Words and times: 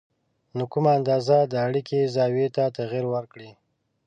نو 0.55 0.63
کمه 0.71 0.91
اندازه 0.99 1.37
د 1.45 1.53
اړیکې 1.67 2.11
زاویې 2.15 2.47
ته 2.55 2.63
تغیر 2.77 3.05
ورکړئ 3.13 3.49